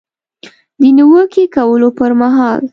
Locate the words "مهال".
2.21-2.61